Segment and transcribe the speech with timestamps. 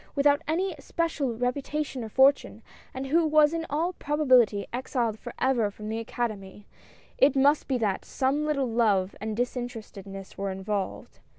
[0.15, 5.89] without any especial reputation or fortune, and who was in all probability exiled forever from
[5.89, 6.65] the Academy—
[7.19, 11.19] it must be that some little love and disinterested ness were involved.